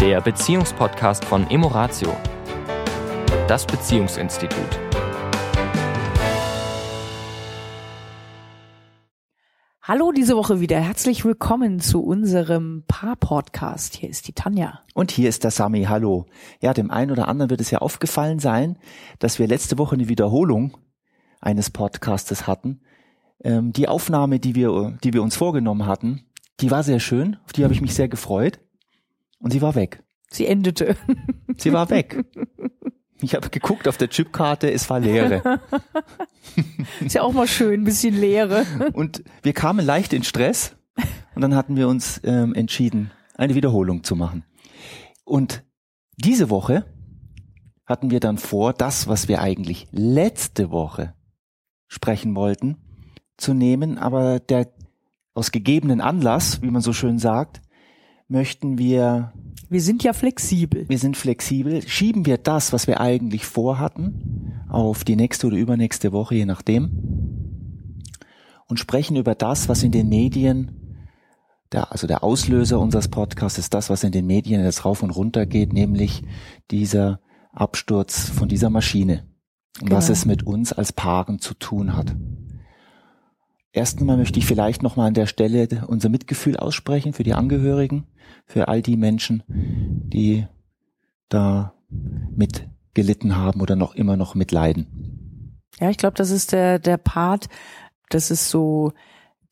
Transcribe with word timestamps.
der 0.00 0.22
Beziehungspodcast 0.22 1.26
von 1.26 1.50
Emoratio, 1.50 2.16
das 3.46 3.66
Beziehungsinstitut. 3.66 4.80
Hallo 9.82 10.10
diese 10.12 10.36
Woche 10.36 10.60
wieder. 10.60 10.80
Herzlich 10.80 11.26
willkommen 11.26 11.80
zu 11.80 12.02
unserem 12.02 12.84
Paar-Podcast. 12.88 13.94
Hier 13.94 14.08
ist 14.08 14.26
die 14.26 14.32
Tanja. 14.32 14.80
Und 14.94 15.10
hier 15.10 15.28
ist 15.28 15.44
der 15.44 15.50
Sami. 15.50 15.84
Hallo. 15.84 16.24
Ja, 16.62 16.72
dem 16.72 16.90
einen 16.90 17.10
oder 17.10 17.28
anderen 17.28 17.50
wird 17.50 17.60
es 17.60 17.70
ja 17.70 17.80
aufgefallen 17.80 18.38
sein, 18.38 18.78
dass 19.18 19.38
wir 19.38 19.46
letzte 19.46 19.76
Woche 19.76 19.96
eine 19.96 20.08
Wiederholung 20.08 20.78
eines 21.42 21.68
Podcastes 21.68 22.46
hatten. 22.46 22.80
Ähm, 23.44 23.74
die 23.74 23.86
Aufnahme, 23.86 24.40
die 24.40 24.54
wir, 24.54 24.96
die 25.04 25.12
wir 25.12 25.22
uns 25.22 25.36
vorgenommen 25.36 25.84
hatten, 25.84 26.22
die 26.60 26.70
war 26.70 26.84
sehr 26.84 27.00
schön. 27.00 27.36
Auf 27.44 27.52
die 27.52 27.64
habe 27.64 27.74
ich 27.74 27.82
mich 27.82 27.94
sehr 27.94 28.08
gefreut. 28.08 28.60
Und 29.40 29.52
sie 29.52 29.62
war 29.62 29.74
weg. 29.74 30.02
Sie 30.30 30.46
endete. 30.46 30.96
Sie 31.56 31.72
war 31.72 31.90
weg. 31.90 32.24
Ich 33.22 33.34
habe 33.34 33.50
geguckt 33.50 33.86
auf 33.86 33.96
der 33.98 34.08
Chipkarte, 34.08 34.72
es 34.72 34.88
war 34.88 35.00
Leere. 35.00 35.60
Ist 37.00 37.14
ja 37.14 37.22
auch 37.22 37.32
mal 37.32 37.46
schön, 37.46 37.82
ein 37.82 37.84
bisschen 37.84 38.14
Leere. 38.18 38.64
Und 38.92 39.24
wir 39.42 39.52
kamen 39.52 39.84
leicht 39.84 40.12
in 40.12 40.22
Stress 40.22 40.76
und 41.34 41.42
dann 41.42 41.54
hatten 41.54 41.76
wir 41.76 41.88
uns 41.88 42.20
ähm, 42.24 42.54
entschieden, 42.54 43.10
eine 43.34 43.54
Wiederholung 43.54 44.04
zu 44.04 44.16
machen. 44.16 44.44
Und 45.24 45.64
diese 46.16 46.48
Woche 46.48 46.86
hatten 47.84 48.10
wir 48.10 48.20
dann 48.20 48.38
vor, 48.38 48.72
das, 48.72 49.08
was 49.08 49.28
wir 49.28 49.42
eigentlich 49.42 49.88
letzte 49.90 50.70
Woche 50.70 51.14
sprechen 51.88 52.34
wollten, 52.36 52.76
zu 53.36 53.52
nehmen, 53.52 53.98
aber 53.98 54.38
der 54.38 54.72
aus 55.34 55.50
gegebenen 55.50 56.00
Anlass, 56.00 56.62
wie 56.62 56.70
man 56.70 56.82
so 56.82 56.92
schön 56.92 57.18
sagt, 57.18 57.60
möchten 58.30 58.78
wir 58.78 59.32
Wir 59.68 59.82
sind 59.82 60.02
ja 60.02 60.12
flexibel. 60.12 60.88
wir 60.88 60.98
sind 60.98 61.16
flexibel, 61.16 61.86
schieben 61.86 62.26
wir 62.26 62.38
das, 62.38 62.72
was 62.72 62.86
wir 62.86 63.00
eigentlich 63.00 63.44
vorhatten, 63.44 64.52
auf 64.68 65.04
die 65.04 65.16
nächste 65.16 65.48
oder 65.48 65.56
übernächste 65.56 66.12
Woche, 66.12 66.36
je 66.36 66.46
nachdem, 66.46 66.90
und 68.66 68.78
sprechen 68.78 69.16
über 69.16 69.34
das, 69.34 69.68
was 69.68 69.82
in 69.82 69.90
den 69.92 70.08
Medien, 70.08 70.76
der, 71.72 71.92
also 71.92 72.06
der 72.06 72.22
Auslöser 72.24 72.78
unseres 72.80 73.08
Podcasts 73.08 73.58
ist 73.58 73.74
das, 73.74 73.90
was 73.90 74.04
in 74.04 74.12
den 74.12 74.26
Medien 74.26 74.62
jetzt 74.62 74.84
rauf 74.84 75.02
und 75.02 75.10
runter 75.10 75.46
geht, 75.46 75.72
nämlich 75.72 76.22
dieser 76.70 77.20
Absturz 77.52 78.28
von 78.28 78.48
dieser 78.48 78.70
Maschine 78.70 79.24
und 79.80 79.90
was 79.90 80.06
Genau. 80.06 80.12
es 80.12 80.24
mit 80.24 80.42
uns 80.44 80.72
als 80.72 80.92
Paaren 80.92 81.40
zu 81.40 81.54
tun 81.54 81.96
hat. 81.96 82.14
Erst 83.72 84.00
einmal 84.00 84.16
möchte 84.16 84.38
ich 84.38 84.46
vielleicht 84.46 84.82
nochmal 84.82 85.08
an 85.08 85.14
der 85.14 85.26
Stelle 85.26 85.68
unser 85.86 86.08
Mitgefühl 86.08 86.56
aussprechen 86.56 87.12
für 87.12 87.22
die 87.22 87.34
Angehörigen, 87.34 88.06
für 88.44 88.68
all 88.68 88.82
die 88.82 88.96
Menschen, 88.96 89.42
die 89.48 90.46
da 91.28 91.74
mit 91.88 92.68
gelitten 92.94 93.36
haben 93.36 93.60
oder 93.60 93.76
noch 93.76 93.94
immer 93.94 94.16
noch 94.16 94.34
mitleiden. 94.34 95.60
Ja, 95.78 95.90
ich 95.90 95.96
glaube, 95.98 96.16
das 96.16 96.30
ist 96.30 96.52
der, 96.52 96.78
der 96.80 96.96
Part, 96.96 97.48
das 98.08 98.30
ist 98.32 98.50
so 98.50 98.92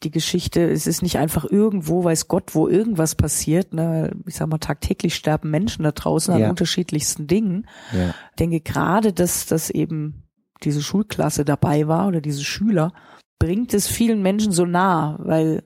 die 0.02 0.10
Geschichte, 0.10 0.68
es 0.68 0.86
ist 0.86 1.02
nicht 1.02 1.18
einfach 1.18 1.44
irgendwo, 1.44 2.04
weiß 2.04 2.28
Gott, 2.28 2.54
wo 2.54 2.68
irgendwas 2.68 3.14
passiert. 3.14 3.72
Ne? 3.72 4.12
Ich 4.26 4.36
sag 4.36 4.48
mal, 4.48 4.58
tagtäglich 4.58 5.14
sterben 5.14 5.50
Menschen 5.50 5.82
da 5.84 5.92
draußen 5.92 6.34
an 6.34 6.40
Ja. 6.40 6.50
unterschiedlichsten 6.50 7.26
Dingen. 7.26 7.66
Ja, 7.92 8.10
Ich 8.10 8.36
denke 8.38 8.60
gerade, 8.60 9.12
dass, 9.12 9.46
dass 9.46 9.70
eben 9.70 10.24
diese 10.62 10.82
Schulklasse 10.82 11.44
dabei 11.44 11.88
war 11.88 12.08
oder 12.08 12.20
diese 12.20 12.44
Schüler, 12.44 12.92
bringt 13.38 13.74
es 13.74 13.86
vielen 13.88 14.22
Menschen 14.22 14.52
so 14.52 14.64
nah, 14.66 15.16
weil 15.20 15.62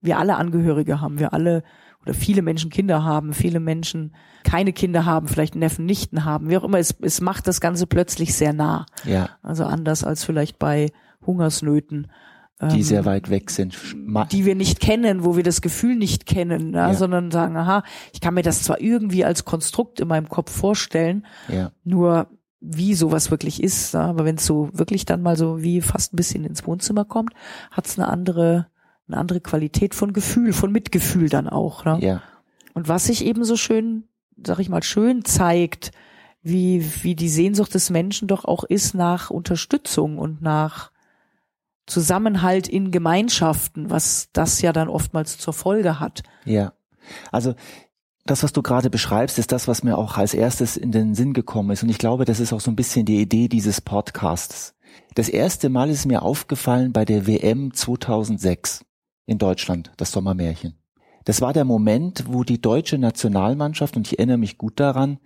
wir 0.00 0.18
alle 0.18 0.36
Angehörige 0.36 1.00
haben, 1.00 1.18
wir 1.18 1.32
alle 1.32 1.62
oder 2.02 2.14
viele 2.14 2.42
Menschen 2.42 2.70
Kinder 2.70 3.02
haben, 3.02 3.32
viele 3.32 3.58
Menschen 3.58 4.14
keine 4.44 4.72
Kinder 4.72 5.04
haben, 5.06 5.26
vielleicht 5.26 5.56
Neffen, 5.56 5.86
Nichten 5.86 6.24
haben, 6.24 6.48
wie 6.48 6.56
auch 6.56 6.62
immer. 6.62 6.78
Es, 6.78 6.94
es 7.02 7.20
macht 7.20 7.48
das 7.48 7.60
Ganze 7.60 7.88
plötzlich 7.88 8.34
sehr 8.34 8.52
nah. 8.52 8.86
ja, 9.04 9.30
Also 9.42 9.64
anders 9.64 10.04
als 10.04 10.22
vielleicht 10.22 10.60
bei 10.60 10.92
Hungersnöten. 11.26 12.06
die 12.62 12.76
ähm, 12.76 12.82
sehr 12.82 13.04
weit 13.04 13.28
weg 13.28 13.50
sind. 13.50 13.76
Die 14.30 14.44
wir 14.44 14.54
nicht 14.54 14.78
kennen, 14.78 15.24
wo 15.24 15.36
wir 15.36 15.42
das 15.42 15.60
Gefühl 15.60 15.96
nicht 15.96 16.26
kennen, 16.26 16.74
ja, 16.74 16.88
Ja. 16.88 16.94
sondern 16.94 17.32
sagen, 17.32 17.56
aha, 17.56 17.82
ich 18.12 18.20
kann 18.20 18.34
mir 18.34 18.42
das 18.42 18.62
zwar 18.62 18.80
irgendwie 18.80 19.24
als 19.24 19.44
Konstrukt 19.44 19.98
in 19.98 20.06
meinem 20.06 20.28
Kopf 20.28 20.52
vorstellen, 20.52 21.26
ja, 21.48 21.72
nur 21.82 22.28
wie 22.68 22.94
sowas 22.94 23.30
wirklich 23.30 23.62
ist, 23.62 23.94
ja, 23.94 24.02
aber 24.02 24.24
wenn 24.24 24.36
es 24.36 24.46
so 24.46 24.70
wirklich 24.72 25.04
dann 25.04 25.22
mal 25.22 25.36
so 25.36 25.62
wie 25.62 25.80
fast 25.80 26.12
ein 26.12 26.16
bisschen 26.16 26.44
ins 26.44 26.66
Wohnzimmer 26.66 27.04
kommt, 27.04 27.32
hat 27.70 27.86
es 27.86 27.98
eine 27.98 28.08
andere, 28.08 28.66
eine 29.06 29.16
andere 29.18 29.40
Qualität 29.40 29.94
von 29.94 30.12
Gefühl, 30.12 30.52
von 30.52 30.72
Mitgefühl 30.72 31.28
dann 31.28 31.48
auch. 31.48 31.84
Ne? 31.84 31.98
ja, 32.00 32.22
Und 32.74 32.88
was 32.88 33.04
sich 33.04 33.24
eben 33.24 33.44
so 33.44 33.56
schön, 33.56 34.04
sag 34.44 34.58
ich 34.58 34.68
mal, 34.68 34.82
schön 34.82 35.24
zeigt, 35.24 35.92
wie, 36.42 36.84
wie 37.02 37.14
die 37.14 37.28
Sehnsucht 37.28 37.74
des 37.74 37.90
Menschen 37.90 38.28
doch 38.28 38.44
auch 38.44 38.64
ist 38.64 38.94
nach 38.94 39.30
Unterstützung 39.30 40.18
und 40.18 40.42
nach 40.42 40.90
Zusammenhalt 41.86 42.68
in 42.68 42.90
Gemeinschaften, 42.90 43.90
was 43.90 44.28
das 44.32 44.60
ja 44.60 44.72
dann 44.72 44.88
oftmals 44.88 45.38
zur 45.38 45.54
Folge 45.54 46.00
hat. 46.00 46.22
ja. 46.44 46.72
Also 47.30 47.54
das, 48.30 48.42
was 48.42 48.52
du 48.52 48.62
gerade 48.62 48.90
beschreibst, 48.90 49.38
ist 49.38 49.52
das, 49.52 49.68
was 49.68 49.82
mir 49.82 49.96
auch 49.96 50.16
als 50.18 50.34
erstes 50.34 50.76
in 50.76 50.92
den 50.92 51.14
Sinn 51.14 51.32
gekommen 51.32 51.70
ist. 51.70 51.82
Und 51.82 51.88
ich 51.88 51.98
glaube, 51.98 52.24
das 52.24 52.40
ist 52.40 52.52
auch 52.52 52.60
so 52.60 52.70
ein 52.70 52.76
bisschen 52.76 53.06
die 53.06 53.20
Idee 53.20 53.48
dieses 53.48 53.80
Podcasts. 53.80 54.74
Das 55.14 55.28
erste 55.28 55.68
Mal 55.68 55.90
ist 55.90 56.06
mir 56.06 56.22
aufgefallen 56.22 56.92
bei 56.92 57.04
der 57.04 57.26
WM 57.26 57.72
2006 57.72 58.84
in 59.26 59.38
Deutschland, 59.38 59.92
das 59.96 60.12
Sommermärchen. 60.12 60.74
Das 61.24 61.40
war 61.40 61.52
der 61.52 61.64
Moment, 61.64 62.24
wo 62.28 62.44
die 62.44 62.60
deutsche 62.60 62.98
Nationalmannschaft, 62.98 63.96
und 63.96 64.06
ich 64.06 64.18
erinnere 64.18 64.38
mich 64.38 64.58
gut 64.58 64.78
daran, 64.78 65.18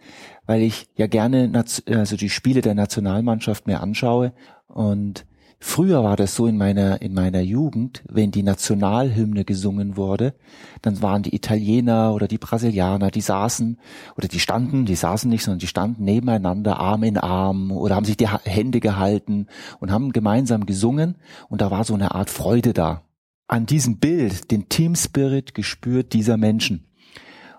weil 0.46 0.62
ich 0.62 0.88
ja 0.96 1.06
gerne 1.06 1.52
also 1.90 2.16
die 2.16 2.30
Spiele 2.30 2.62
der 2.62 2.74
Nationalmannschaft 2.74 3.66
mir 3.66 3.80
anschaue. 3.80 4.32
Und 4.66 5.26
früher 5.60 6.02
war 6.02 6.16
das 6.16 6.34
so 6.34 6.46
in 6.46 6.56
meiner, 6.56 7.00
in 7.02 7.14
meiner 7.14 7.40
Jugend, 7.40 8.02
wenn 8.08 8.30
die 8.30 8.42
Nationalhymne 8.42 9.44
gesungen 9.44 9.96
wurde, 9.96 10.34
dann 10.82 11.00
waren 11.02 11.22
die 11.22 11.34
Italiener 11.34 12.14
oder 12.14 12.26
die 12.26 12.38
Brasilianer, 12.38 13.10
die 13.10 13.20
saßen 13.20 13.78
oder 14.16 14.26
die 14.26 14.40
standen, 14.40 14.86
die 14.86 14.94
saßen 14.94 15.30
nicht, 15.30 15.44
sondern 15.44 15.60
die 15.60 15.66
standen 15.66 16.04
nebeneinander, 16.04 16.80
Arm 16.80 17.02
in 17.02 17.18
Arm 17.18 17.70
oder 17.70 17.94
haben 17.94 18.06
sich 18.06 18.16
die 18.16 18.28
Hände 18.28 18.80
gehalten 18.80 19.46
und 19.78 19.92
haben 19.92 20.12
gemeinsam 20.12 20.66
gesungen 20.66 21.16
und 21.48 21.60
da 21.60 21.70
war 21.70 21.84
so 21.84 21.94
eine 21.94 22.14
Art 22.14 22.30
Freude 22.30 22.72
da. 22.72 23.02
An 23.46 23.66
diesem 23.66 23.98
Bild, 23.98 24.50
den 24.50 24.68
Team 24.68 24.94
Spirit 24.94 25.54
gespürt 25.54 26.12
dieser 26.12 26.36
Menschen. 26.36 26.86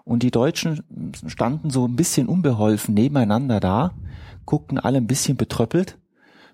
Und 0.03 0.23
die 0.23 0.31
Deutschen 0.31 0.83
standen 1.27 1.69
so 1.69 1.87
ein 1.87 1.95
bisschen 1.95 2.27
unbeholfen 2.27 2.93
nebeneinander 2.93 3.59
da, 3.59 3.91
guckten 4.45 4.79
alle 4.79 4.97
ein 4.97 5.07
bisschen 5.07 5.37
betröppelt, 5.37 5.97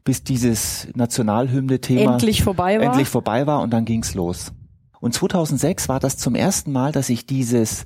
bis 0.07 0.23
dieses 0.23 0.87
Nationalhymne-Thema 0.95 2.13
Endlich 2.13 2.41
vorbei 2.41 2.77
war. 2.77 2.85
endlich 2.85 3.09
vorbei 3.09 3.45
war 3.45 3.61
und 3.61 3.71
dann 3.71 3.83
ging's 3.83 4.13
los. 4.13 4.53
Und 5.01 5.13
2006 5.13 5.89
war 5.89 5.99
das 5.99 6.15
zum 6.15 6.33
ersten 6.33 6.71
Mal, 6.71 6.93
dass 6.93 7.09
ich 7.09 7.25
dieses, 7.25 7.83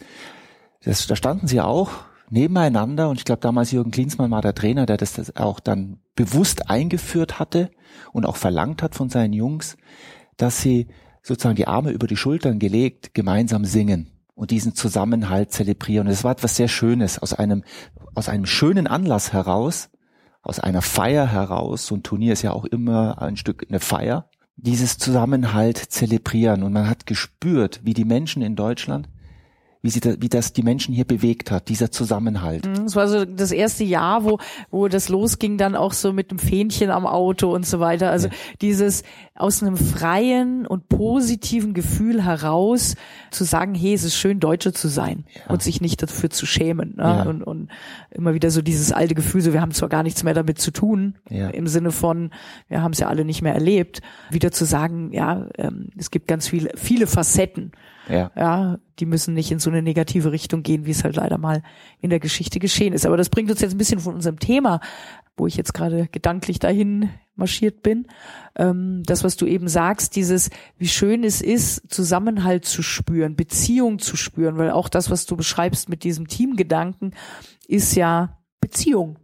das, 0.84 1.08
da 1.08 1.16
standen 1.16 1.48
sie 1.48 1.62
auch 1.62 1.90
nebeneinander 2.30 3.10
und 3.10 3.18
ich 3.18 3.26
glaube 3.26 3.42
damals 3.42 3.72
Jürgen 3.72 3.90
Klinsmann 3.90 4.30
war 4.30 4.44
der 4.44 4.54
Trainer, 4.54 4.86
der 4.86 4.98
das, 4.98 5.14
das 5.14 5.36
auch 5.36 5.60
dann 5.60 5.98
bewusst 6.14 6.70
eingeführt 6.70 7.40
hatte 7.40 7.72
und 8.14 8.28
auch 8.28 8.36
verlangt 8.36 8.84
hat 8.84 8.94
von 8.94 9.10
seinen 9.10 9.34
Jungs, 9.34 9.76
dass 10.38 10.62
sie 10.62 10.90
sozusagen 11.24 11.56
die 11.56 11.68
Arme 11.68 11.90
über 11.90 12.06
die 12.06 12.18
Schultern 12.18 12.60
gelegt 12.60 13.16
gemeinsam 13.16 13.66
singen 13.66 14.12
und 14.36 14.52
diesen 14.52 14.76
Zusammenhalt 14.76 15.52
zelebrieren. 15.52 16.06
Und 16.06 16.14
es 16.14 16.24
war 16.24 16.34
etwas 16.34 16.56
sehr 16.56 16.68
Schönes 16.68 17.18
aus 17.18 17.34
einem, 17.34 17.64
aus 18.14 18.30
einem 18.30 18.46
schönen 18.46 18.86
Anlass 18.86 19.34
heraus, 19.34 19.90
aus 20.42 20.60
einer 20.60 20.82
Feier 20.82 21.28
heraus. 21.28 21.88
So 21.88 21.96
ein 21.96 22.04
Turnier 22.04 22.34
ist 22.34 22.42
ja 22.42 22.52
auch 22.52 22.66
immer 22.66 23.22
ein 23.22 23.38
Stück 23.38 23.66
eine 23.68 23.80
Feier. 23.80 24.30
Dieses 24.56 24.98
Zusammenhalt 24.98 25.78
zelebrieren. 25.78 26.64
Und 26.64 26.74
man 26.74 26.90
hat 26.90 27.06
gespürt, 27.06 27.82
wie 27.84 27.94
die 27.94 28.06
Menschen 28.06 28.42
in 28.42 28.56
Deutschland, 28.56 29.10
wie 29.84 29.90
sie, 29.90 30.00
da, 30.00 30.14
wie 30.20 30.30
das 30.30 30.54
die 30.54 30.62
Menschen 30.64 30.94
hier 30.94 31.06
bewegt 31.06 31.50
hat, 31.50 31.70
dieser 31.70 31.90
Zusammenhalt. 31.92 32.66
Mhm, 32.68 32.86
Es 32.86 32.96
war 32.96 33.08
so 33.08 33.26
das 33.26 33.52
erste 33.52 33.84
Jahr, 33.84 34.24
wo, 34.24 34.38
wo 34.70 34.88
das 34.88 35.10
losging, 35.10 35.58
dann 35.58 35.76
auch 35.76 35.94
so 35.94 36.14
mit 36.14 36.30
dem 36.32 36.38
Fähnchen 36.40 36.92
am 36.92 37.08
Auto 37.08 37.54
und 37.54 37.66
so 37.66 37.80
weiter. 37.80 38.12
Also 38.12 38.30
dieses 38.62 39.04
aus 39.34 39.64
einem 39.64 39.78
freien 39.78 40.68
und 40.68 40.88
positiven 40.88 41.74
Gefühl 41.74 42.24
heraus 42.24 42.96
zu 43.32 43.44
sagen, 43.44 43.74
hey, 43.74 43.94
es 43.94 44.04
ist 44.04 44.16
schön, 44.16 44.40
Deutsche 44.40 44.72
zu 44.72 44.88
sein 44.88 45.26
und 45.48 45.64
sich 45.64 45.82
nicht 45.82 46.04
dafür 46.04 46.30
zu 46.30 46.46
schämen. 46.46 46.96
Ne? 46.98 47.04
Ja. 47.04 47.24
Und, 47.24 47.42
und 47.44 47.70
immer 48.12 48.36
wieder 48.36 48.52
so 48.52 48.62
dieses 48.62 48.92
alte 48.92 49.16
Gefühl, 49.16 49.42
so 49.42 49.52
wir 49.54 49.62
haben 49.62 49.72
zwar 49.72 49.90
gar 49.90 50.04
nichts 50.04 50.24
mehr 50.24 50.36
damit 50.36 50.60
zu 50.60 50.70
tun, 50.72 51.16
Ja. 51.30 51.50
im 51.50 51.66
Sinne 51.68 51.92
von, 51.92 52.30
wir 52.68 52.84
haben 52.84 52.92
es 52.92 53.00
ja 53.00 53.08
alle 53.08 53.26
nicht 53.26 53.42
mehr 53.42 53.56
erlebt, 53.56 54.02
wieder 54.30 54.52
zu 54.52 54.66
sagen, 54.66 55.12
ja, 55.12 55.48
ähm, 55.58 55.90
es 55.98 56.12
gibt 56.12 56.28
ganz 56.28 56.48
viele, 56.48 56.70
viele 56.76 57.08
Facetten 57.08 57.72
Ja. 58.10 58.32
ja, 58.36 58.80
die 59.00 59.06
müssen 59.06 59.34
nicht 59.34 59.52
in 59.52 59.60
so 59.60 59.70
eine 59.70 59.82
negative 59.82 60.32
Richtung 60.32 60.64
gehen, 60.64 60.86
wie 60.86 60.92
es 60.92 61.04
halt 61.04 61.16
leider 61.16 61.38
mal 61.38 61.64
in 62.00 62.10
der 62.10 62.20
Geschichte 62.20 62.60
geschehen 62.60 62.94
ist. 62.94 63.06
Aber 63.06 63.18
das 63.18 63.30
bringt 63.30 63.50
uns 63.52 63.62
jetzt 63.62 63.74
ein 63.74 63.78
bisschen 63.78 64.00
von 64.00 64.16
unserem 64.16 64.40
Thema, 64.40 64.80
wo 65.38 65.48
ich 65.48 65.56
jetzt 65.56 65.74
gerade 65.74 66.08
gedanklich 66.12 66.60
dahin 66.60 67.10
marschiert 67.36 67.84
bin. 67.84 68.08
Ähm, 68.56 69.04
das, 69.06 69.24
was 69.24 69.38
du 69.38 69.46
eben 69.46 69.68
sagst, 69.68 70.16
dieses, 70.16 70.50
wie 70.78 70.88
schön 70.88 71.24
es 71.24 71.42
ist, 71.42 71.92
Zusammenhalt 71.92 72.66
zu 72.66 72.84
spüren, 72.84 73.36
Beziehung 73.36 74.00
zu 74.00 74.18
spüren, 74.18 74.58
weil 74.58 74.72
auch 74.72 74.90
das, 74.90 75.10
was 75.10 75.26
du 75.26 75.36
beschreibst 75.36 75.90
mit 75.90 76.04
diesem 76.04 76.28
Teamgedanken, 76.28 77.16
ist 77.68 77.96
ja 77.96 78.38
Beziehung. 78.60 79.18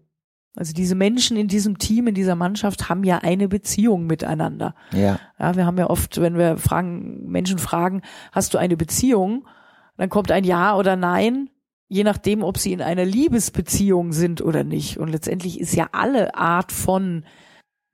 Also 0.57 0.73
diese 0.73 0.95
Menschen 0.95 1.37
in 1.37 1.47
diesem 1.47 1.77
Team, 1.77 2.07
in 2.07 2.15
dieser 2.15 2.35
Mannschaft 2.35 2.89
haben 2.89 3.03
ja 3.03 3.19
eine 3.19 3.47
Beziehung 3.47 4.07
miteinander. 4.07 4.73
Ja. 4.91 5.19
Ja, 5.39 5.55
wir 5.55 5.65
haben 5.65 5.77
ja 5.77 5.89
oft, 5.89 6.19
wenn 6.19 6.37
wir 6.37 6.57
fragen, 6.57 7.29
Menschen 7.29 7.59
fragen, 7.59 8.01
hast 8.31 8.53
du 8.53 8.57
eine 8.57 8.75
Beziehung? 8.75 9.47
Dann 9.97 10.09
kommt 10.09 10.31
ein 10.31 10.43
Ja 10.43 10.75
oder 10.75 10.95
Nein, 10.95 11.49
je 11.87 12.03
nachdem, 12.03 12.43
ob 12.43 12.57
sie 12.57 12.73
in 12.73 12.81
einer 12.81 13.05
Liebesbeziehung 13.05 14.13
sind 14.13 14.41
oder 14.41 14.63
nicht. 14.63 14.97
Und 14.97 15.09
letztendlich 15.09 15.59
ist 15.59 15.75
ja 15.75 15.89
alle 15.91 16.35
Art 16.35 16.71
von 16.71 17.23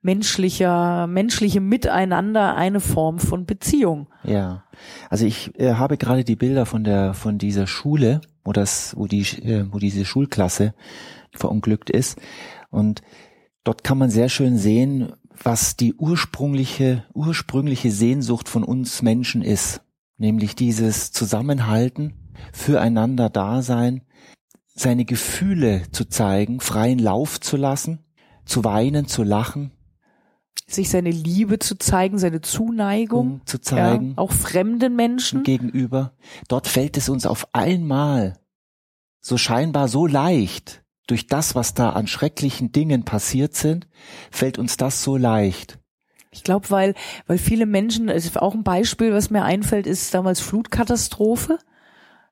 menschlicher, 0.00 1.06
menschlichem 1.06 1.66
Miteinander 1.68 2.56
eine 2.56 2.80
Form 2.80 3.18
von 3.18 3.46
Beziehung. 3.46 4.08
Ja. 4.22 4.64
Also 5.08 5.24
ich 5.24 5.58
äh, 5.58 5.74
habe 5.74 5.96
gerade 5.96 6.24
die 6.24 6.36
Bilder 6.36 6.66
von 6.66 6.84
der, 6.84 7.14
von 7.14 7.38
dieser 7.38 7.66
Schule, 7.66 8.20
wo 8.44 8.52
das, 8.52 8.94
wo 8.96 9.06
die, 9.06 9.22
äh, 9.22 9.66
wo 9.70 9.78
diese 9.78 10.04
Schulklasse 10.04 10.74
verunglückt 11.38 11.90
ist. 11.90 12.18
Und 12.70 13.02
dort 13.62 13.84
kann 13.84 13.98
man 13.98 14.10
sehr 14.10 14.28
schön 14.28 14.58
sehen, 14.58 15.12
was 15.42 15.76
die 15.76 15.94
ursprüngliche, 15.94 17.04
ursprüngliche 17.12 17.90
Sehnsucht 17.90 18.48
von 18.48 18.64
uns 18.64 19.02
Menschen 19.02 19.42
ist. 19.42 19.80
Nämlich 20.16 20.54
dieses 20.54 21.12
Zusammenhalten, 21.12 22.14
füreinander 22.52 23.30
da 23.30 23.62
sein, 23.62 24.02
seine 24.74 25.04
Gefühle 25.04 25.82
zu 25.92 26.04
zeigen, 26.04 26.60
freien 26.60 26.98
Lauf 26.98 27.40
zu 27.40 27.56
lassen, 27.56 28.04
zu 28.44 28.64
weinen, 28.64 29.06
zu 29.06 29.22
lachen. 29.22 29.72
Sich 30.66 30.88
seine 30.88 31.10
Liebe 31.10 31.58
zu 31.58 31.76
zeigen, 31.76 32.18
seine 32.18 32.40
Zuneigung 32.40 33.42
zu 33.44 33.60
zeigen. 33.60 34.10
Ja, 34.10 34.18
auch 34.18 34.32
fremden 34.32 34.96
Menschen. 34.96 35.42
Gegenüber. 35.42 36.12
Dort 36.48 36.68
fällt 36.68 36.96
es 36.96 37.08
uns 37.08 37.26
auf 37.26 37.48
einmal 37.52 38.38
so 39.20 39.36
scheinbar 39.36 39.88
so 39.88 40.06
leicht, 40.06 40.83
durch 41.06 41.26
das, 41.26 41.54
was 41.54 41.74
da 41.74 41.90
an 41.90 42.06
schrecklichen 42.06 42.72
Dingen 42.72 43.04
passiert 43.04 43.54
sind, 43.54 43.86
fällt 44.30 44.58
uns 44.58 44.76
das 44.76 45.02
so 45.02 45.16
leicht. 45.16 45.78
Ich 46.30 46.42
glaube, 46.42 46.70
weil, 46.70 46.94
weil 47.26 47.38
viele 47.38 47.66
Menschen, 47.66 48.08
also 48.10 48.40
auch 48.40 48.54
ein 48.54 48.64
Beispiel, 48.64 49.12
was 49.12 49.30
mir 49.30 49.44
einfällt, 49.44 49.86
ist 49.86 50.12
damals 50.14 50.40
Flutkatastrophe. 50.40 51.58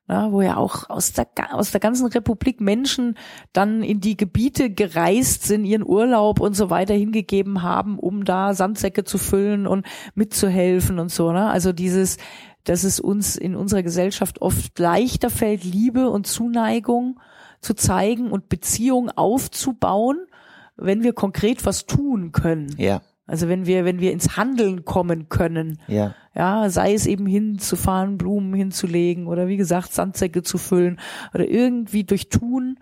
Na, 0.05 0.33
wo 0.33 0.41
ja 0.41 0.57
auch 0.57 0.89
aus 0.89 1.13
der, 1.13 1.27
aus 1.53 1.71
der 1.71 1.79
ganzen 1.79 2.07
Republik 2.07 2.59
Menschen 2.59 3.17
dann 3.53 3.81
in 3.83 4.01
die 4.01 4.17
Gebiete 4.17 4.69
gereist 4.69 5.43
sind, 5.43 5.63
ihren 5.63 5.85
Urlaub 5.85 6.41
und 6.41 6.55
so 6.55 6.69
weiter 6.69 6.93
hingegeben 6.93 7.61
haben, 7.61 7.97
um 7.99 8.25
da 8.25 8.53
Sandsäcke 8.53 9.05
zu 9.05 9.17
füllen 9.17 9.65
und 9.65 9.85
mitzuhelfen 10.13 10.99
und 10.99 11.09
so. 11.09 11.31
Ne? 11.31 11.49
Also 11.49 11.71
dieses, 11.71 12.17
dass 12.65 12.83
es 12.83 12.99
uns 12.99 13.37
in 13.37 13.55
unserer 13.55 13.81
Gesellschaft 13.81 14.41
oft 14.41 14.77
leichter 14.77 15.29
fällt, 15.29 15.63
Liebe 15.63 16.09
und 16.09 16.27
Zuneigung 16.27 17.21
zu 17.63 17.73
zeigen 17.73 18.29
und 18.31 18.49
Beziehungen 18.49 19.09
aufzubauen, 19.09 20.17
wenn 20.75 21.03
wir 21.03 21.13
konkret 21.13 21.65
was 21.65 21.85
tun 21.85 22.31
können. 22.31 22.73
Ja. 22.77 23.01
Also 23.25 23.47
wenn 23.47 23.65
wir, 23.65 23.85
wenn 23.85 23.99
wir 23.99 24.11
ins 24.11 24.35
Handeln 24.35 24.83
kommen 24.85 25.29
können. 25.29 25.79
Ja. 25.87 26.13
Ja, 26.35 26.69
sei 26.69 26.93
es 26.93 27.05
eben 27.05 27.25
hinzufahren, 27.25 28.17
Blumen 28.17 28.53
hinzulegen 28.53 29.27
oder 29.27 29.47
wie 29.47 29.57
gesagt, 29.57 29.93
Sandsäcke 29.93 30.41
zu 30.43 30.57
füllen 30.57 30.99
oder 31.33 31.47
irgendwie 31.47 32.03
durch 32.03 32.27
Tun 32.29 32.79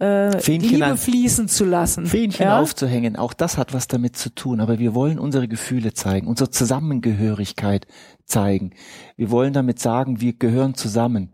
äh, 0.00 0.40
Fähnchen 0.40 0.70
Liebe 0.70 0.86
an- 0.86 0.96
fließen 0.96 1.46
zu 1.48 1.64
lassen. 1.64 2.06
Fähnchen 2.06 2.46
ja? 2.46 2.58
aufzuhängen, 2.58 3.14
auch 3.16 3.32
das 3.32 3.56
hat 3.58 3.72
was 3.72 3.86
damit 3.86 4.16
zu 4.16 4.34
tun. 4.34 4.60
Aber 4.60 4.78
wir 4.80 4.94
wollen 4.94 5.18
unsere 5.20 5.46
Gefühle 5.46 5.92
zeigen, 5.94 6.26
unsere 6.26 6.50
Zusammengehörigkeit 6.50 7.86
zeigen. 8.24 8.70
Wir 9.16 9.30
wollen 9.30 9.52
damit 9.52 9.78
sagen, 9.78 10.20
wir 10.20 10.32
gehören 10.32 10.74
zusammen. 10.74 11.30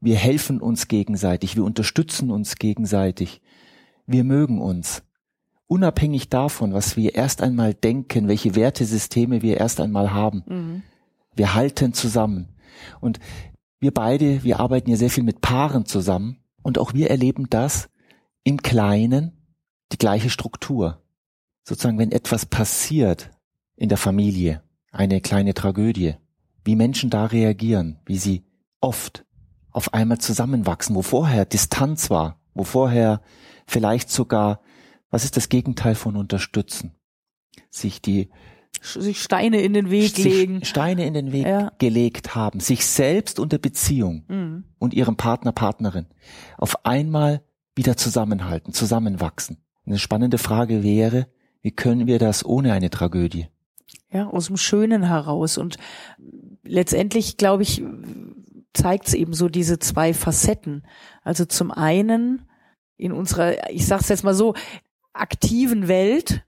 Wir 0.00 0.16
helfen 0.16 0.60
uns 0.60 0.88
gegenseitig, 0.88 1.56
wir 1.56 1.64
unterstützen 1.64 2.30
uns 2.30 2.56
gegenseitig. 2.56 3.42
Wir 4.06 4.24
mögen 4.24 4.60
uns. 4.60 5.02
Unabhängig 5.66 6.28
davon, 6.30 6.72
was 6.72 6.96
wir 6.96 7.14
erst 7.14 7.42
einmal 7.42 7.74
denken, 7.74 8.26
welche 8.26 8.56
Wertesysteme 8.56 9.42
wir 9.42 9.58
erst 9.58 9.80
einmal 9.80 10.12
haben. 10.12 10.42
Mhm. 10.46 10.82
Wir 11.36 11.54
halten 11.54 11.92
zusammen. 11.92 12.48
Und 13.00 13.20
wir 13.78 13.92
beide, 13.92 14.42
wir 14.42 14.58
arbeiten 14.58 14.90
ja 14.90 14.96
sehr 14.96 15.10
viel 15.10 15.22
mit 15.22 15.40
Paaren 15.40 15.86
zusammen. 15.86 16.38
Und 16.62 16.78
auch 16.78 16.92
wir 16.92 17.10
erleben 17.10 17.48
das 17.48 17.88
im 18.42 18.62
Kleinen, 18.62 19.32
die 19.92 19.98
gleiche 19.98 20.30
Struktur. 20.30 21.02
Sozusagen, 21.62 21.98
wenn 21.98 22.10
etwas 22.10 22.46
passiert 22.46 23.30
in 23.76 23.88
der 23.88 23.98
Familie, 23.98 24.62
eine 24.90 25.20
kleine 25.20 25.54
Tragödie, 25.54 26.14
wie 26.64 26.74
Menschen 26.74 27.10
da 27.10 27.26
reagieren, 27.26 28.00
wie 28.06 28.18
sie 28.18 28.44
oft 28.80 29.24
auf 29.72 29.94
einmal 29.94 30.18
zusammenwachsen, 30.18 30.94
wo 30.96 31.02
vorher 31.02 31.44
Distanz 31.44 32.10
war, 32.10 32.40
wo 32.54 32.64
vorher 32.64 33.20
vielleicht 33.66 34.10
sogar, 34.10 34.60
was 35.10 35.24
ist 35.24 35.36
das 35.36 35.48
Gegenteil 35.48 35.94
von 35.94 36.16
unterstützen? 36.16 36.92
Sich 37.70 38.00
die 38.02 38.30
Sich 38.82 39.20
Steine 39.22 39.60
in 39.60 39.72
den 39.74 39.90
Weg 39.90 40.16
legen. 40.18 40.64
Steine 40.64 41.04
in 41.04 41.12
den 41.14 41.32
Weg 41.32 41.46
Ja. 41.46 41.72
gelegt 41.78 42.34
haben, 42.34 42.60
sich 42.60 42.86
selbst 42.86 43.38
und 43.40 43.52
der 43.52 43.58
Beziehung 43.58 44.24
Mhm. 44.28 44.64
und 44.78 44.94
ihrem 44.94 45.16
Partner, 45.16 45.52
Partnerin 45.52 46.06
auf 46.56 46.84
einmal 46.86 47.42
wieder 47.74 47.96
zusammenhalten, 47.96 48.72
zusammenwachsen. 48.72 49.58
Eine 49.86 49.98
spannende 49.98 50.38
Frage 50.38 50.82
wäre, 50.82 51.26
wie 51.62 51.72
können 51.72 52.06
wir 52.06 52.18
das 52.18 52.44
ohne 52.44 52.72
eine 52.72 52.90
Tragödie? 52.90 53.48
Ja, 54.12 54.28
aus 54.28 54.46
dem 54.46 54.56
Schönen 54.56 55.02
heraus. 55.04 55.58
Und 55.58 55.76
letztendlich, 56.62 57.36
glaube 57.36 57.62
ich, 57.64 57.82
zeigt 58.74 59.08
es 59.08 59.14
eben 59.14 59.32
so 59.34 59.48
diese 59.48 59.78
zwei 59.78 60.14
Facetten. 60.14 60.86
Also 61.22 61.44
zum 61.44 61.70
einen 61.70 62.48
in 62.96 63.12
unserer, 63.12 63.70
ich 63.70 63.86
sag's 63.86 64.08
jetzt 64.08 64.24
mal 64.24 64.34
so, 64.34 64.54
aktiven 65.12 65.88
Welt 65.88 66.44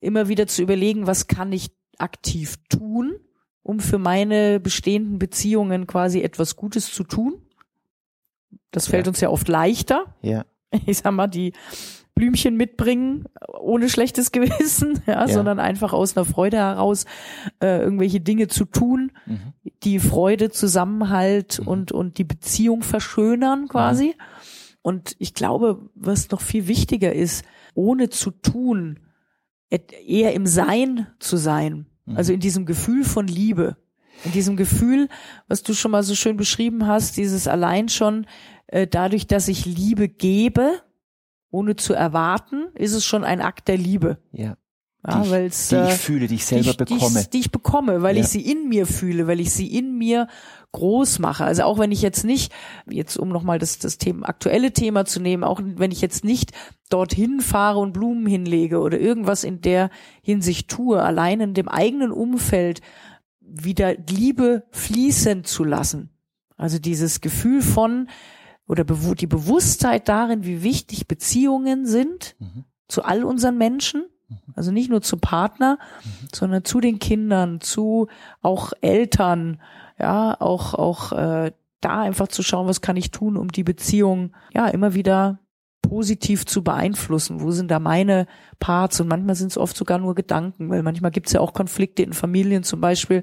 immer 0.00 0.28
wieder 0.28 0.46
zu 0.46 0.62
überlegen, 0.62 1.06
was 1.06 1.26
kann 1.26 1.52
ich 1.52 1.70
aktiv 1.98 2.56
tun, 2.68 3.16
um 3.62 3.80
für 3.80 3.98
meine 3.98 4.60
bestehenden 4.60 5.18
Beziehungen 5.18 5.86
quasi 5.86 6.20
etwas 6.22 6.54
Gutes 6.56 6.92
zu 6.92 7.02
tun. 7.04 7.42
Das 8.70 8.86
fällt 8.86 9.06
Ja. 9.06 9.10
uns 9.10 9.20
ja 9.20 9.28
oft 9.30 9.48
leichter. 9.48 10.14
Ja, 10.22 10.44
ich 10.86 10.98
sag 10.98 11.12
mal, 11.12 11.26
die 11.26 11.52
Blümchen 12.18 12.56
mitbringen, 12.56 13.24
ohne 13.60 13.88
schlechtes 13.88 14.32
Gewissen, 14.32 15.00
ja, 15.06 15.26
Ja. 15.26 15.28
sondern 15.28 15.60
einfach 15.60 15.92
aus 15.92 16.16
einer 16.16 16.24
Freude 16.26 16.56
heraus 16.58 17.04
äh, 17.62 17.80
irgendwelche 17.80 18.20
Dinge 18.20 18.48
zu 18.48 18.64
tun, 18.64 19.12
mhm. 19.26 19.52
die 19.84 20.00
Freude, 20.00 20.50
Zusammenhalt 20.50 21.60
Mhm. 21.60 21.68
und, 21.68 21.92
und 21.92 22.18
die 22.18 22.24
Beziehung 22.24 22.82
verschönern 22.82 23.68
quasi. 23.68 24.14
Und 24.82 25.14
ich 25.18 25.34
glaube, 25.34 25.88
was 25.94 26.30
noch 26.30 26.40
viel 26.40 26.66
wichtiger 26.66 27.12
ist, 27.12 27.44
ohne 27.74 28.08
zu 28.10 28.30
tun, 28.30 29.00
eher 29.70 30.32
im 30.34 30.46
Sein 30.46 31.06
zu 31.18 31.36
sein. 31.36 31.86
Mhm. 32.06 32.16
Also 32.16 32.32
in 32.32 32.40
diesem 32.40 32.66
Gefühl 32.66 33.04
von 33.04 33.26
Liebe. 33.28 33.76
In 34.24 34.32
diesem 34.32 34.56
Gefühl, 34.56 35.08
was 35.46 35.62
du 35.62 35.74
schon 35.74 35.92
mal 35.92 36.02
so 36.02 36.14
schön 36.16 36.36
beschrieben 36.36 36.86
hast, 36.86 37.16
dieses 37.16 37.46
allein 37.46 37.88
schon, 37.88 38.26
äh, 38.66 38.86
dadurch, 38.88 39.26
dass 39.28 39.46
ich 39.46 39.64
Liebe 39.66 40.08
gebe, 40.08 40.80
ohne 41.50 41.76
zu 41.76 41.94
erwarten, 41.94 42.66
ist 42.74 42.92
es 42.92 43.04
schon 43.04 43.24
ein 43.24 43.40
Akt 43.40 43.68
der 43.68 43.78
Liebe. 43.78 44.18
ja. 44.32 44.56
Ja, 45.06 45.22
die, 45.22 45.46
ich, 45.46 45.68
die 45.68 45.74
äh, 45.76 45.88
ich 45.88 45.94
fühle, 45.94 46.26
die 46.26 46.34
ich 46.34 46.44
selber 46.44 46.72
die 46.72 46.76
bekomme. 46.94 47.10
Die 47.14 47.20
ich, 47.20 47.30
die 47.30 47.38
ich 47.38 47.52
bekomme, 47.52 48.02
weil 48.02 48.16
Ja. 48.16 48.22
ich 48.22 48.28
sie 48.28 48.40
in 48.42 48.68
mir 48.68 48.84
fühle, 48.84 49.28
weil 49.28 49.38
ich 49.38 49.52
sie 49.52 49.68
in 49.78 49.96
mir 49.96 50.26
groß 50.72 51.20
mache. 51.20 51.44
Also 51.44 51.62
auch 51.62 51.78
wenn 51.78 51.92
ich 51.92 52.02
jetzt 52.02 52.24
nicht, 52.24 52.52
jetzt 52.90 53.16
um 53.16 53.28
nochmal 53.28 53.60
das, 53.60 53.78
das 53.78 53.98
Thema, 53.98 54.28
aktuelle 54.28 54.72
Thema 54.72 55.04
zu 55.04 55.20
nehmen, 55.20 55.44
auch 55.44 55.60
wenn 55.62 55.92
ich 55.92 56.00
jetzt 56.00 56.24
nicht 56.24 56.50
dorthin 56.90 57.40
fahre 57.40 57.78
und 57.78 57.92
Blumen 57.92 58.26
hinlege 58.26 58.80
oder 58.80 58.98
irgendwas 58.98 59.44
in 59.44 59.60
der 59.60 59.90
Hinsicht 60.20 60.68
tue, 60.68 61.00
allein 61.00 61.40
in 61.40 61.54
dem 61.54 61.68
eigenen 61.68 62.10
Umfeld 62.10 62.80
wieder 63.40 63.94
Liebe 63.94 64.64
fließen 64.72 65.44
zu 65.44 65.62
lassen. 65.62 66.10
Also 66.56 66.80
dieses 66.80 67.20
Gefühl 67.20 67.62
von 67.62 68.08
oder 68.68 68.84
die 68.84 69.26
Bewusstheit 69.26 70.08
darin, 70.08 70.44
wie 70.44 70.62
wichtig 70.62 71.08
Beziehungen 71.08 71.86
sind 71.86 72.36
Mhm. 72.38 72.64
zu 72.86 73.02
all 73.02 73.24
unseren 73.24 73.58
Menschen, 73.58 74.04
also 74.54 74.70
nicht 74.70 74.90
nur 74.90 75.00
zum 75.02 75.20
Partner, 75.20 75.78
sondern 76.34 76.64
zu 76.64 76.80
den 76.80 76.98
Kindern, 76.98 77.60
zu 77.60 78.08
auch 78.42 78.72
Eltern, 78.82 79.60
ja, 79.98 80.36
auch 80.38 80.74
auch 80.74 81.12
äh, 81.12 81.52
da 81.80 82.00
einfach 82.00 82.28
zu 82.28 82.42
schauen, 82.42 82.68
was 82.68 82.80
kann 82.80 82.96
ich 82.96 83.10
tun, 83.10 83.36
um 83.36 83.48
die 83.48 83.64
Beziehung 83.64 84.34
ja 84.52 84.68
immer 84.68 84.94
wieder 84.94 85.38
positiv 85.82 86.44
zu 86.44 86.62
beeinflussen. 86.62 87.40
Wo 87.40 87.50
sind 87.50 87.70
da 87.70 87.78
meine 87.78 88.26
Parts? 88.58 89.00
Und 89.00 89.08
manchmal 89.08 89.36
sind 89.36 89.52
es 89.52 89.58
oft 89.58 89.76
sogar 89.76 89.98
nur 89.98 90.14
Gedanken, 90.14 90.68
weil 90.70 90.82
manchmal 90.82 91.10
gibt 91.10 91.28
es 91.28 91.32
ja 91.32 91.40
auch 91.40 91.52
Konflikte 91.52 92.02
in 92.02 92.12
Familien 92.12 92.62
zum 92.62 92.80
Beispiel, 92.80 93.22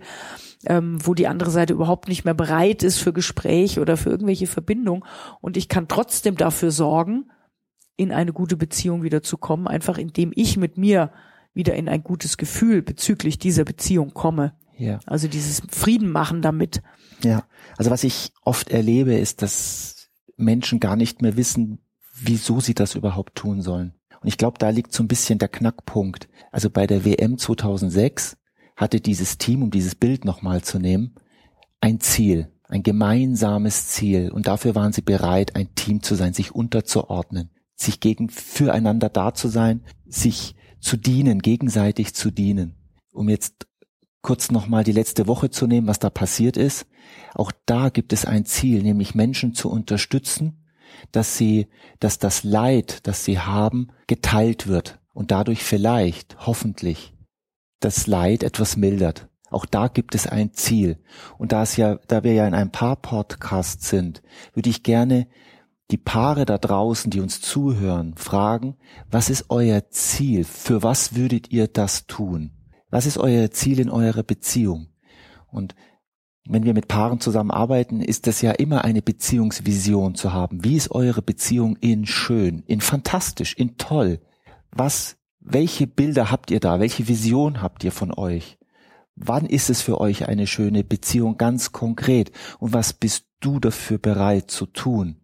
ähm, 0.65 0.97
wo 1.05 1.13
die 1.13 1.27
andere 1.27 1.51
Seite 1.51 1.73
überhaupt 1.73 2.07
nicht 2.07 2.25
mehr 2.25 2.33
bereit 2.33 2.83
ist 2.83 2.99
für 2.99 3.13
Gespräch 3.13 3.79
oder 3.79 3.97
für 3.97 4.09
irgendwelche 4.09 4.47
Verbindung. 4.47 5.05
Und 5.41 5.57
ich 5.57 5.69
kann 5.69 5.87
trotzdem 5.87 6.37
dafür 6.37 6.71
sorgen, 6.71 7.29
in 7.97 8.11
eine 8.11 8.33
gute 8.33 8.57
Beziehung 8.57 9.03
wieder 9.03 9.21
zu 9.21 9.37
kommen, 9.37 9.67
einfach 9.67 9.97
indem 9.97 10.31
ich 10.35 10.57
mit 10.57 10.77
mir 10.77 11.11
wieder 11.53 11.75
in 11.75 11.87
ein 11.87 12.03
gutes 12.03 12.37
Gefühl 12.37 12.81
bezüglich 12.81 13.39
dieser 13.39 13.63
Beziehung 13.63 14.13
komme. 14.13 14.53
Ja. 14.77 14.99
Also 15.05 15.27
dieses 15.27 15.61
Frieden 15.69 16.11
machen 16.11 16.41
damit. 16.41 16.81
Ja. 17.23 17.45
Also 17.77 17.91
was 17.91 18.03
ich 18.03 18.33
oft 18.41 18.69
erlebe, 18.69 19.15
ist, 19.15 19.41
dass 19.41 20.09
Menschen 20.35 20.81
gar 20.81 20.97
nicht 20.97 21.21
mehr 21.21 21.37
wissen, 21.37 21.79
wieso 22.15 22.59
sie 22.59 22.73
das 22.73 22.95
überhaupt 22.95 23.35
tun 23.35 23.61
sollen. 23.61 23.93
Und 24.21 24.27
ich 24.27 24.37
glaube, 24.37 24.57
da 24.57 24.69
liegt 24.69 24.93
so 24.93 25.03
ein 25.03 25.07
bisschen 25.07 25.39
der 25.39 25.49
Knackpunkt. 25.49 26.27
Also 26.51 26.69
bei 26.69 26.87
der 26.87 27.05
WM 27.05 27.37
2006 27.37 28.37
hatte 28.75 28.99
dieses 28.99 29.37
Team, 29.37 29.63
um 29.63 29.71
dieses 29.71 29.95
Bild 29.95 30.25
nochmal 30.25 30.63
zu 30.63 30.79
nehmen, 30.79 31.15
ein 31.81 31.99
Ziel, 31.99 32.51
ein 32.67 32.83
gemeinsames 32.83 33.89
Ziel. 33.89 34.31
Und 34.31 34.47
dafür 34.47 34.75
waren 34.75 34.93
sie 34.93 35.01
bereit, 35.01 35.55
ein 35.55 35.75
Team 35.75 36.01
zu 36.01 36.15
sein, 36.15 36.33
sich 36.33 36.53
unterzuordnen, 36.53 37.51
sich 37.75 37.99
gegen, 37.99 38.29
füreinander 38.29 39.09
da 39.09 39.33
zu 39.33 39.47
sein, 39.47 39.83
sich 40.07 40.55
zu 40.79 40.97
dienen, 40.97 41.41
gegenseitig 41.41 42.15
zu 42.15 42.31
dienen. 42.31 42.75
Um 43.11 43.29
jetzt 43.29 43.67
kurz 44.21 44.49
nochmal 44.49 44.83
die 44.83 44.91
letzte 44.91 45.27
Woche 45.27 45.51
zu 45.51 45.67
nehmen, 45.67 45.87
was 45.87 45.99
da 45.99 46.09
passiert 46.09 46.57
ist. 46.57 46.87
Auch 47.35 47.51
da 47.67 47.89
gibt 47.89 48.11
es 48.11 48.25
ein 48.25 48.45
Ziel, 48.45 48.81
nämlich 48.81 49.13
Menschen 49.13 49.53
zu 49.53 49.69
unterstützen, 49.69 50.64
dass 51.11 51.37
sie, 51.37 51.67
dass 51.99 52.19
das 52.19 52.43
Leid, 52.43 53.07
das 53.07 53.25
sie 53.25 53.39
haben, 53.39 53.89
geteilt 54.07 54.67
wird 54.67 54.99
und 55.13 55.31
dadurch 55.31 55.63
vielleicht, 55.63 56.37
hoffentlich, 56.45 57.13
das 57.79 58.07
Leid 58.07 58.43
etwas 58.43 58.77
mildert. 58.77 59.27
Auch 59.49 59.65
da 59.65 59.87
gibt 59.87 60.15
es 60.15 60.27
ein 60.27 60.53
Ziel. 60.53 60.97
Und 61.37 61.51
da 61.51 61.63
es 61.63 61.77
ja, 61.77 61.95
da 62.07 62.23
wir 62.23 62.33
ja 62.33 62.47
in 62.47 62.53
einem 62.53 62.71
Paar-Podcast 62.71 63.83
sind, 63.83 64.21
würde 64.53 64.69
ich 64.69 64.83
gerne 64.83 65.27
die 65.91 65.97
Paare 65.97 66.45
da 66.45 66.57
draußen, 66.57 67.11
die 67.11 67.19
uns 67.19 67.41
zuhören, 67.41 68.15
fragen, 68.17 68.75
was 69.09 69.29
ist 69.29 69.45
euer 69.49 69.89
Ziel? 69.89 70.43
Für 70.43 70.81
was 70.81 71.15
würdet 71.15 71.51
ihr 71.51 71.67
das 71.67 72.07
tun? 72.07 72.51
Was 72.89 73.05
ist 73.05 73.17
euer 73.17 73.51
Ziel 73.51 73.79
in 73.79 73.89
eurer 73.89 74.23
Beziehung? 74.23 74.87
Und 75.47 75.75
wenn 76.47 76.63
wir 76.63 76.73
mit 76.73 76.87
Paaren 76.87 77.19
zusammenarbeiten, 77.19 78.01
ist 78.01 78.27
es 78.27 78.41
ja 78.41 78.51
immer 78.51 78.85
eine 78.85 79.01
Beziehungsvision 79.01 80.15
zu 80.15 80.31
haben. 80.31 80.63
Wie 80.63 80.75
ist 80.75 80.91
eure 80.91 81.21
Beziehung 81.21 81.75
in 81.77 82.05
schön, 82.05 82.63
in 82.67 82.81
fantastisch, 82.81 83.53
in 83.55 83.77
toll? 83.77 84.19
Was, 84.71 85.17
welche 85.39 85.87
Bilder 85.87 86.31
habt 86.31 86.51
ihr 86.51 86.59
da? 86.59 86.79
Welche 86.79 87.07
Vision 87.07 87.61
habt 87.61 87.83
ihr 87.83 87.91
von 87.91 88.13
euch? 88.13 88.57
Wann 89.15 89.45
ist 89.45 89.69
es 89.69 89.81
für 89.81 89.99
euch 89.99 90.27
eine 90.27 90.45
schöne 90.45 90.83
Beziehung 90.83 91.37
ganz 91.37 91.71
konkret? 91.71 92.31
Und 92.59 92.73
was 92.73 92.93
bist 92.93 93.25
du 93.39 93.59
dafür 93.59 93.97
bereit 93.97 94.51
zu 94.51 94.65
tun? 94.65 95.17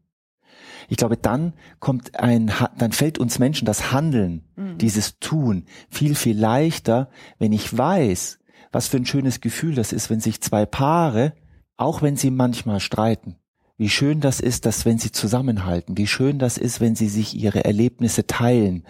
Ich 0.87 0.97
glaube, 0.97 1.17
dann 1.17 1.53
kommt 1.79 2.19
ein, 2.19 2.51
dann 2.77 2.91
fällt 2.91 3.19
uns 3.19 3.39
Menschen 3.39 3.65
das 3.65 3.91
Handeln, 3.91 4.43
mhm. 4.55 4.77
dieses 4.77 5.19
Tun 5.19 5.65
viel, 5.89 6.15
viel 6.15 6.37
leichter, 6.37 7.09
wenn 7.37 7.53
ich 7.53 7.77
weiß, 7.77 8.39
was 8.71 8.87
für 8.87 8.97
ein 8.97 9.05
schönes 9.05 9.41
Gefühl 9.41 9.75
das 9.75 9.93
ist, 9.93 10.09
wenn 10.09 10.19
sich 10.19 10.41
zwei 10.41 10.65
Paare, 10.65 11.33
auch 11.77 12.01
wenn 12.01 12.15
sie 12.15 12.31
manchmal 12.31 12.79
streiten, 12.79 13.35
wie 13.77 13.89
schön 13.89 14.19
das 14.19 14.39
ist, 14.39 14.67
dass 14.67 14.85
wenn 14.85 14.99
sie 14.99 15.11
zusammenhalten, 15.11 15.97
wie 15.97 16.05
schön 16.05 16.37
das 16.37 16.59
ist, 16.59 16.81
wenn 16.81 16.95
sie 16.95 17.09
sich 17.09 17.35
ihre 17.35 17.65
Erlebnisse 17.65 18.27
teilen, 18.27 18.83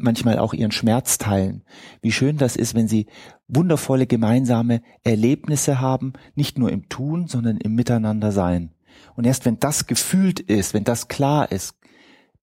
manchmal 0.00 0.40
auch 0.40 0.52
ihren 0.54 0.72
Schmerz 0.72 1.18
teilen, 1.18 1.62
wie 2.02 2.10
schön 2.10 2.36
das 2.36 2.56
ist, 2.56 2.74
wenn 2.74 2.88
sie 2.88 3.06
wundervolle 3.46 4.08
gemeinsame 4.08 4.82
Erlebnisse 5.04 5.80
haben, 5.80 6.14
nicht 6.34 6.58
nur 6.58 6.72
im 6.72 6.88
Tun, 6.88 7.28
sondern 7.28 7.58
im 7.58 7.76
Miteinander 7.76 8.32
sein. 8.32 8.72
Und 9.14 9.24
erst 9.24 9.44
wenn 9.44 9.60
das 9.60 9.86
gefühlt 9.86 10.40
ist, 10.40 10.74
wenn 10.74 10.84
das 10.84 11.06
klar 11.06 11.52
ist, 11.52 11.76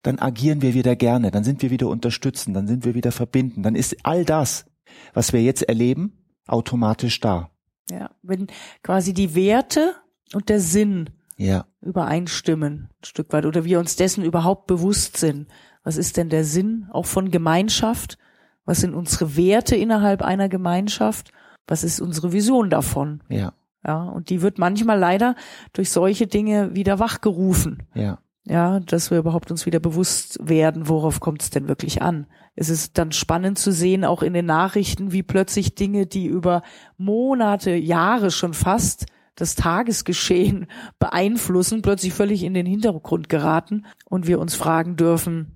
dann 0.02 0.20
agieren 0.20 0.62
wir 0.62 0.76
wieder 0.76 0.96
gerne, 0.96 1.30
dann 1.30 1.44
sind 1.44 1.62
wir 1.62 1.72
wieder 1.72 1.90
unterstützen, 1.90 2.54
dann 2.54 2.68
sind 2.68 2.86
wir 2.86 2.94
wieder 2.94 3.12
verbinden, 3.12 3.64
dann 3.64 3.76
ist 3.76 3.98
all 4.04 4.24
das, 4.24 4.66
was 5.14 5.34
wir 5.34 5.44
jetzt 5.44 5.64
erleben, 5.64 6.25
automatisch 6.48 7.20
da. 7.20 7.50
Ja, 7.90 8.12
wenn 8.22 8.48
quasi 8.84 9.14
die 9.14 9.36
Werte 9.36 9.96
und 10.34 10.50
der 10.50 10.60
Sinn 10.60 11.12
ja. 11.38 11.66
übereinstimmen, 11.82 12.90
ein 12.90 13.06
Stück 13.06 13.32
weit, 13.34 13.46
oder 13.46 13.66
wir 13.66 13.80
uns 13.80 13.96
dessen 13.96 14.24
überhaupt 14.24 14.68
bewusst 14.68 15.18
sind. 15.18 15.48
Was 15.84 15.98
ist 15.98 16.18
denn 16.18 16.30
der 16.30 16.44
Sinn 16.44 16.88
auch 16.92 17.06
von 17.06 17.30
Gemeinschaft? 17.30 18.18
Was 18.66 18.82
sind 18.82 18.96
unsere 18.96 19.38
Werte 19.38 19.76
innerhalb 19.76 20.24
einer 20.24 20.50
Gemeinschaft? 20.50 21.32
Was 21.68 21.84
ist 21.84 22.00
unsere 22.00 22.32
Vision 22.32 22.70
davon? 22.70 23.22
Ja. 23.30 23.54
Ja, 23.86 24.04
und 24.06 24.32
die 24.32 24.42
wird 24.42 24.58
manchmal 24.58 24.98
leider 24.98 25.36
durch 25.74 25.92
solche 25.92 26.26
Dinge 26.26 26.74
wieder 26.74 26.98
wachgerufen. 26.98 27.84
Ja. 27.94 28.18
Ja, 28.48 28.80
dass 28.80 29.10
wir 29.10 29.18
überhaupt 29.18 29.50
uns 29.50 29.66
wieder 29.66 29.80
bewusst 29.80 30.38
werden, 30.42 30.88
worauf 30.88 31.20
kommt 31.20 31.42
es 31.42 31.50
denn 31.50 31.68
wirklich 31.68 32.02
an. 32.04 32.28
Es 32.56 32.70
ist 32.70 32.98
dann 32.98 33.12
spannend 33.12 33.58
zu 33.58 33.72
sehen, 33.72 34.06
auch 34.06 34.22
in 34.22 34.34
den 34.34 34.46
Nachrichten, 34.46 35.12
wie 35.12 35.24
plötzlich 35.24 35.76
Dinge, 35.76 36.06
die 36.06 36.28
über 36.28 36.62
Monate, 36.98 37.72
Jahre 37.72 38.30
schon 38.30 38.54
fast 38.54 39.08
das 39.36 39.56
Tagesgeschehen 39.56 40.68
beeinflussen, 41.00 41.82
plötzlich 41.82 42.14
völlig 42.14 42.44
in 42.44 42.54
den 42.54 42.68
Hintergrund 42.68 43.30
geraten 43.30 43.86
und 44.06 44.28
wir 44.28 44.40
uns 44.40 44.54
fragen 44.54 44.96
dürfen, 44.96 45.56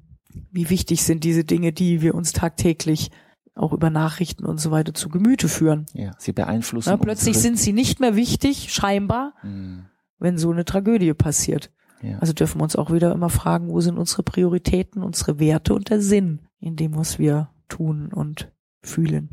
wie 0.51 0.69
wichtig 0.69 1.03
sind 1.03 1.23
diese 1.23 1.43
Dinge, 1.43 1.71
die 1.71 2.01
wir 2.01 2.15
uns 2.15 2.33
tagtäglich 2.33 3.11
auch 3.55 3.73
über 3.73 3.89
Nachrichten 3.89 4.45
und 4.45 4.59
so 4.59 4.71
weiter 4.71 4.93
zu 4.93 5.09
Gemüte 5.09 5.47
führen. 5.47 5.85
Ja, 5.93 6.11
sie 6.17 6.31
beeinflussen. 6.31 6.89
Ja, 6.89 6.97
plötzlich 6.97 7.37
sind 7.37 7.59
sie 7.59 7.73
nicht 7.73 7.99
mehr 7.99 8.15
wichtig, 8.15 8.73
scheinbar, 8.73 9.33
mhm. 9.43 9.85
wenn 10.17 10.37
so 10.37 10.49
eine 10.49 10.65
Tragödie 10.65 11.13
passiert. 11.13 11.69
Ja. 12.01 12.19
Also 12.19 12.33
dürfen 12.33 12.59
wir 12.59 12.63
uns 12.63 12.75
auch 12.75 12.91
wieder 12.91 13.11
immer 13.11 13.29
fragen, 13.29 13.69
wo 13.69 13.81
sind 13.81 13.97
unsere 13.97 14.23
Prioritäten, 14.23 15.03
unsere 15.03 15.39
Werte 15.39 15.73
und 15.73 15.89
der 15.89 16.01
Sinn 16.01 16.39
in 16.59 16.75
dem, 16.75 16.95
was 16.95 17.19
wir 17.19 17.49
tun 17.67 18.11
und 18.13 18.51
fühlen. 18.81 19.29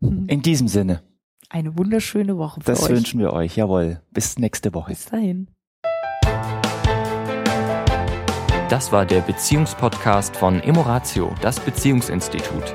Mhm. 0.00 0.26
In 0.28 0.42
diesem 0.42 0.68
Sinne. 0.68 1.02
Eine 1.50 1.78
wunderschöne 1.78 2.36
Woche 2.36 2.60
für 2.60 2.66
das 2.66 2.82
euch. 2.82 2.88
Das 2.88 2.96
wünschen 2.96 3.20
wir 3.20 3.32
euch, 3.32 3.56
jawohl. 3.56 4.02
Bis 4.10 4.38
nächste 4.38 4.74
Woche. 4.74 4.90
Bis 4.90 5.06
dahin. 5.06 5.48
Das 8.68 8.92
war 8.92 9.06
der 9.06 9.22
Beziehungspodcast 9.22 10.36
von 10.36 10.60
Emoratio, 10.60 11.34
das 11.40 11.58
Beziehungsinstitut. 11.58 12.74